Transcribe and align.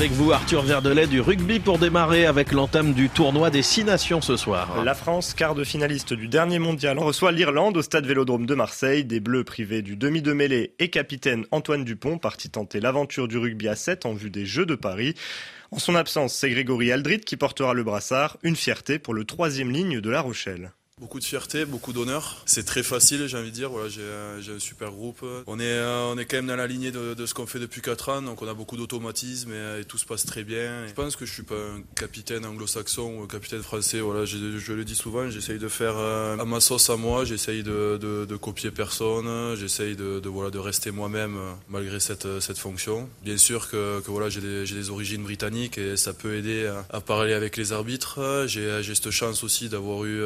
Avec 0.00 0.12
vous, 0.12 0.32
Arthur 0.32 0.62
Verdelet 0.62 1.06
du 1.06 1.20
rugby 1.20 1.60
pour 1.60 1.78
démarrer 1.78 2.24
avec 2.24 2.52
l'entame 2.52 2.94
du 2.94 3.10
tournoi 3.10 3.50
des 3.50 3.60
Six 3.60 3.84
Nations 3.84 4.22
ce 4.22 4.34
soir. 4.34 4.82
La 4.82 4.94
France, 4.94 5.34
quart 5.34 5.54
de 5.54 5.62
finaliste 5.62 6.14
du 6.14 6.26
dernier 6.26 6.58
mondial, 6.58 6.98
reçoit 6.98 7.32
l'Irlande 7.32 7.76
au 7.76 7.82
stade 7.82 8.06
Vélodrome 8.06 8.46
de 8.46 8.54
Marseille. 8.54 9.04
Des 9.04 9.20
Bleus 9.20 9.44
privés 9.44 9.82
du 9.82 9.96
demi 9.96 10.22
de 10.22 10.32
mêlée 10.32 10.72
et 10.78 10.88
capitaine 10.88 11.44
Antoine 11.50 11.84
Dupont 11.84 12.16
parti 12.16 12.48
tenter 12.48 12.80
l'aventure 12.80 13.28
du 13.28 13.36
rugby 13.36 13.68
à 13.68 13.76
7 13.76 14.06
en 14.06 14.14
vue 14.14 14.30
des 14.30 14.46
Jeux 14.46 14.64
de 14.64 14.74
Paris. 14.74 15.14
En 15.70 15.78
son 15.78 15.94
absence, 15.94 16.32
c'est 16.32 16.48
Grégory 16.48 16.90
Aldrit 16.92 17.20
qui 17.20 17.36
portera 17.36 17.74
le 17.74 17.84
brassard, 17.84 18.38
une 18.42 18.56
fierté 18.56 18.98
pour 18.98 19.12
le 19.12 19.24
troisième 19.24 19.70
ligne 19.70 20.00
de 20.00 20.08
La 20.08 20.22
Rochelle. 20.22 20.72
Beaucoup 21.00 21.18
de 21.18 21.24
fierté, 21.24 21.64
beaucoup 21.64 21.94
d'honneur. 21.94 22.42
C'est 22.44 22.66
très 22.66 22.82
facile, 22.82 23.26
j'ai 23.26 23.38
envie 23.38 23.48
de 23.48 23.54
dire. 23.54 23.70
Voilà, 23.70 23.88
j'ai 23.88 24.52
un 24.52 24.58
super 24.58 24.90
groupe. 24.90 25.24
On 25.46 25.58
est, 25.58 25.64
euh, 25.64 26.12
on 26.12 26.18
est 26.18 26.26
quand 26.26 26.36
même 26.36 26.48
dans 26.48 26.56
la 26.56 26.66
lignée 26.66 26.90
de, 26.90 27.24
ce 27.24 27.32
qu'on 27.32 27.46
fait 27.46 27.58
depuis 27.58 27.80
4 27.80 28.08
ans, 28.10 28.20
donc 28.20 28.42
on 28.42 28.46
a 28.46 28.52
beaucoup 28.52 28.76
d'automatisme 28.76 29.50
et, 29.50 29.80
et, 29.80 29.84
tout 29.86 29.96
se 29.96 30.04
passe 30.04 30.26
très 30.26 30.44
bien. 30.44 30.86
Je 30.86 30.92
pense 30.92 31.16
que 31.16 31.24
je 31.24 31.32
suis 31.32 31.42
pas 31.42 31.54
un 31.54 31.80
capitaine 31.96 32.44
anglo-saxon 32.44 33.16
ou 33.16 33.22
un 33.22 33.26
capitaine 33.26 33.62
français. 33.62 34.00
Voilà, 34.00 34.26
je, 34.26 34.36
le 34.74 34.84
dis 34.84 34.94
souvent, 34.94 35.30
j'essaye 35.30 35.58
de 35.58 35.68
faire 35.68 35.94
euh, 35.96 36.36
à 36.36 36.44
ma 36.44 36.60
sauce 36.60 36.90
à 36.90 36.98
moi. 36.98 37.24
J'essaye 37.24 37.62
de, 37.62 38.36
copier 38.38 38.70
personne. 38.70 39.56
J'essaye 39.56 39.96
de, 39.96 40.20
voilà, 40.28 40.50
de 40.50 40.58
rester 40.58 40.90
moi-même 40.90 41.38
euh, 41.38 41.52
malgré 41.70 41.98
cette, 41.98 42.40
cette 42.40 42.58
fonction. 42.58 43.08
Bien 43.24 43.38
sûr 43.38 43.70
que, 43.70 44.02
voilà, 44.06 44.28
j'ai 44.28 44.42
des, 44.42 44.64
des, 44.64 44.90
origines 44.90 45.22
britanniques 45.22 45.78
et 45.78 45.96
ça 45.96 46.12
peut 46.12 46.34
aider 46.34 46.70
à 46.90 47.00
parler 47.00 47.32
avec 47.32 47.56
les 47.56 47.72
arbitres. 47.72 48.44
J'ai 48.46 48.82
cette 48.82 49.10
chance 49.10 49.44
aussi 49.44 49.70
d'avoir 49.70 50.04
eu 50.04 50.20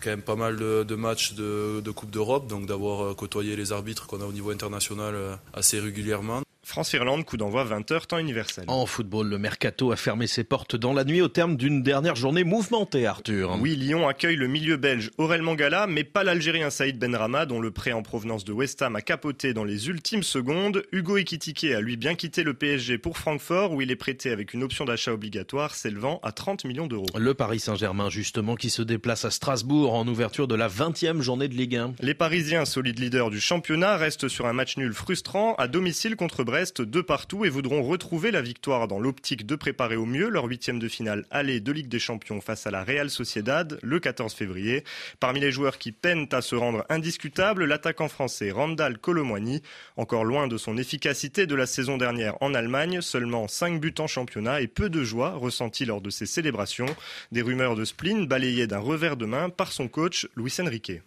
quand 0.00 0.10
même 0.10 0.22
pas 0.22 0.36
mal 0.36 0.56
de, 0.56 0.94
matchs 0.94 1.34
de, 1.34 1.80
de 1.80 1.90
Coupe 1.90 2.10
d'Europe, 2.10 2.46
donc 2.46 2.66
d'avoir 2.66 3.14
côtoyé 3.16 3.56
les 3.56 3.72
arbitres 3.72 4.06
qu'on 4.06 4.20
a 4.20 4.24
au 4.24 4.32
niveau 4.32 4.50
international 4.50 5.14
assez 5.52 5.78
régulièrement. 5.80 6.42
France-Irlande, 6.70 7.24
coup 7.24 7.36
d'envoi 7.36 7.64
20h, 7.64 8.06
temps 8.06 8.18
universel. 8.18 8.64
En 8.68 8.86
football, 8.86 9.28
le 9.28 9.38
Mercato 9.38 9.90
a 9.90 9.96
fermé 9.96 10.28
ses 10.28 10.44
portes 10.44 10.76
dans 10.76 10.92
la 10.92 11.02
nuit 11.02 11.20
au 11.20 11.26
terme 11.26 11.56
d'une 11.56 11.82
dernière 11.82 12.14
journée 12.14 12.44
mouvementée, 12.44 13.06
Arthur. 13.06 13.58
Oui, 13.60 13.74
Lyon 13.74 14.06
accueille 14.06 14.36
le 14.36 14.46
milieu 14.46 14.76
belge 14.76 15.10
Aurel 15.18 15.42
Mangala, 15.42 15.88
mais 15.88 16.04
pas 16.04 16.22
l'Algérien 16.22 16.70
Saïd 16.70 16.96
Benrama, 16.96 17.44
dont 17.44 17.60
le 17.60 17.72
prêt 17.72 17.90
en 17.90 18.02
provenance 18.02 18.44
de 18.44 18.52
West 18.52 18.80
Ham 18.82 18.94
a 18.94 19.02
capoté 19.02 19.52
dans 19.52 19.64
les 19.64 19.88
ultimes 19.88 20.22
secondes. 20.22 20.84
Hugo 20.92 21.16
Ekitike 21.16 21.64
a 21.64 21.80
lui 21.80 21.96
bien 21.96 22.14
quitté 22.14 22.44
le 22.44 22.54
PSG 22.54 22.98
pour 22.98 23.18
Francfort, 23.18 23.72
où 23.72 23.82
il 23.82 23.90
est 23.90 23.96
prêté 23.96 24.30
avec 24.30 24.54
une 24.54 24.62
option 24.62 24.84
d'achat 24.84 25.12
obligatoire 25.12 25.74
s'élevant 25.74 26.20
à 26.22 26.30
30 26.30 26.64
millions 26.66 26.86
d'euros. 26.86 27.06
Le 27.18 27.34
Paris 27.34 27.58
Saint-Germain, 27.58 28.10
justement, 28.10 28.54
qui 28.54 28.70
se 28.70 28.82
déplace 28.82 29.24
à 29.24 29.32
Strasbourg 29.32 29.92
en 29.92 30.06
ouverture 30.06 30.46
de 30.46 30.54
la 30.54 30.68
20e 30.68 31.20
journée 31.20 31.48
de 31.48 31.54
Ligue 31.54 31.74
1. 31.74 31.94
Les 32.00 32.14
Parisiens, 32.14 32.64
solides 32.64 33.00
leaders 33.00 33.30
du 33.30 33.40
championnat, 33.40 33.96
restent 33.96 34.28
sur 34.28 34.46
un 34.46 34.52
match 34.52 34.76
nul 34.76 34.94
frustrant 34.94 35.56
à 35.56 35.66
domicile 35.66 36.14
contre 36.14 36.44
Brest, 36.44 36.59
deux 36.60 37.02
partout 37.02 37.46
et 37.46 37.48
voudront 37.48 37.82
retrouver 37.82 38.30
la 38.30 38.42
victoire 38.42 38.86
dans 38.86 39.00
l'optique 39.00 39.46
de 39.46 39.56
préparer 39.56 39.96
au 39.96 40.04
mieux 40.04 40.28
leur 40.28 40.44
huitième 40.44 40.78
de 40.78 40.88
finale 40.88 41.24
aller 41.30 41.58
de 41.60 41.72
Ligue 41.72 41.88
des 41.88 41.98
Champions 41.98 42.42
face 42.42 42.66
à 42.66 42.70
la 42.70 42.84
Real 42.84 43.08
Sociedad 43.08 43.78
le 43.82 43.98
14 43.98 44.34
février. 44.34 44.84
Parmi 45.20 45.40
les 45.40 45.52
joueurs 45.52 45.78
qui 45.78 45.90
peinent 45.92 46.28
à 46.32 46.42
se 46.42 46.54
rendre 46.54 46.84
indiscutables, 46.90 47.64
l'attaquant 47.64 48.08
français 48.08 48.50
Randall 48.50 48.98
Colomwani, 48.98 49.62
encore 49.96 50.24
loin 50.24 50.48
de 50.48 50.58
son 50.58 50.76
efficacité 50.76 51.46
de 51.46 51.54
la 51.54 51.66
saison 51.66 51.96
dernière 51.96 52.36
en 52.42 52.52
Allemagne, 52.52 53.00
seulement 53.00 53.48
5 53.48 53.80
buts 53.80 53.94
en 53.98 54.06
championnat 54.06 54.60
et 54.60 54.68
peu 54.68 54.90
de 54.90 55.02
joie 55.02 55.30
ressentie 55.30 55.86
lors 55.86 56.02
de 56.02 56.10
ses 56.10 56.26
célébrations. 56.26 56.94
Des 57.32 57.40
rumeurs 57.40 57.74
de 57.74 57.86
spleen 57.86 58.26
balayées 58.26 58.66
d'un 58.66 58.80
revers 58.80 59.16
de 59.16 59.24
main 59.24 59.48
par 59.48 59.72
son 59.72 59.88
coach 59.88 60.28
Luis 60.36 60.54
Enrique. 60.60 61.00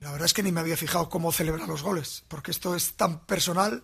La 0.00 0.10
verdad 0.10 0.26
es 0.26 0.34
que 0.34 0.42
ni 0.42 0.52
me 0.52 0.60
había 0.60 0.76
fijado 0.76 1.08
cómo 1.08 1.32
celebrar 1.32 1.68
los 1.68 1.82
goles, 1.82 2.24
porque 2.28 2.50
esto 2.50 2.74
es 2.74 2.96
tan 2.96 3.24
personal 3.24 3.82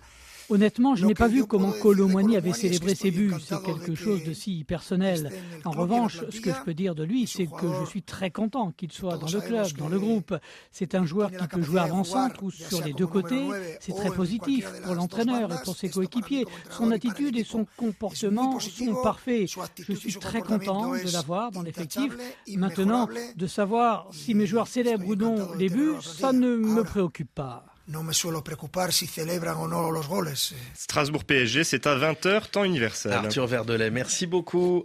Honnêtement, 0.50 0.94
je 0.94 1.06
n'ai 1.06 1.14
pas 1.14 1.28
vu 1.28 1.46
comment 1.46 1.72
Colomwani 1.72 2.36
avait 2.36 2.52
célébré 2.52 2.94
ses 2.94 3.10
buts. 3.10 3.32
C'est 3.44 3.62
quelque 3.62 3.94
chose 3.94 4.24
de 4.24 4.32
si 4.32 4.64
personnel. 4.64 5.30
En 5.64 5.70
revanche, 5.70 6.20
ce 6.30 6.40
que 6.40 6.50
je 6.50 6.60
peux 6.64 6.74
dire 6.74 6.94
de 6.94 7.04
lui, 7.04 7.26
c'est 7.26 7.46
que 7.46 7.66
je 7.80 7.88
suis 7.88 8.02
très 8.02 8.30
content 8.30 8.72
qu'il 8.72 8.92
soit 8.92 9.16
dans 9.16 9.28
le 9.28 9.40
club, 9.40 9.72
dans 9.78 9.88
le 9.88 9.98
groupe. 9.98 10.34
C'est 10.70 10.94
un 10.94 11.04
joueur 11.04 11.30
qui 11.30 11.46
peut 11.46 11.62
jouer 11.62 11.80
avant-centre 11.80 12.42
ou 12.42 12.50
sur 12.50 12.84
les 12.84 12.92
deux 12.92 13.06
côtés. 13.06 13.48
C'est 13.80 13.94
très 13.94 14.10
positif 14.10 14.68
pour 14.84 14.94
l'entraîneur 14.94 15.52
et 15.52 15.62
pour 15.64 15.76
ses 15.76 15.88
coéquipiers. 15.88 16.46
Son 16.70 16.90
attitude 16.90 17.36
et 17.36 17.44
son 17.44 17.66
comportement 17.76 18.58
sont 18.60 19.02
parfaits. 19.02 19.50
Je 19.78 19.94
suis 19.94 20.14
très 20.14 20.40
content 20.40 20.92
de 20.92 21.12
l'avoir 21.12 21.50
dans 21.50 21.62
l'effectif. 21.62 22.12
Maintenant, 22.56 23.08
de 23.36 23.46
savoir 23.46 24.08
si 24.12 24.34
mes 24.34 24.46
joueurs 24.46 24.68
célèbrent 24.68 25.08
ou 25.08 25.16
non 25.16 25.52
les 25.58 25.68
buts, 25.68 25.96
ça 26.02 26.32
ne 26.32 26.56
me 26.56 26.84
préoccupe 26.84 27.32
pas. 27.34 27.71
No 27.86 28.02
me 28.02 28.14
suelo 28.14 28.42
preocupar 28.42 28.92
si 28.92 29.06
celebran 29.06 29.56
o 29.56 29.68
no 29.68 29.90
los 29.90 30.08
goles. 30.08 30.54
Strasbourg 30.74 31.24
PSG, 31.24 31.64
c'est 31.64 31.86
à 31.86 31.96
20h, 31.96 32.50
temps 32.50 32.64
universel. 32.64 33.12
Arthur 33.12 33.46
Verdelet, 33.46 33.90
merci 33.90 34.26
beaucoup. 34.26 34.80